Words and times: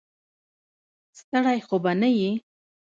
ستړی 1.19 1.59
خو 1.67 1.75
به 1.83 1.91
نه 2.01 2.09
یې. 2.19 2.31